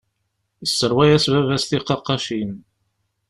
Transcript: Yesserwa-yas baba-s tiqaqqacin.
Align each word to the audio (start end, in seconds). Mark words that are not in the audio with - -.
Yesserwa-yas 0.61 1.25
baba-s 1.33 1.65
tiqaqqacin. 1.69 2.51